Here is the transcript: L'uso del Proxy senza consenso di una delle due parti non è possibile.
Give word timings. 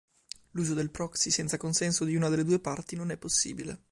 L'uso 0.53 0.73
del 0.73 0.89
Proxy 0.89 1.29
senza 1.29 1.57
consenso 1.57 2.05
di 2.05 2.15
una 2.15 2.27
delle 2.27 2.43
due 2.43 2.57
parti 2.57 2.95
non 2.95 3.11
è 3.11 3.17
possibile. 3.17 3.81